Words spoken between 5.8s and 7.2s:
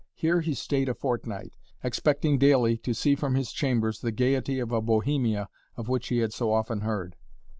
which he had so often heard.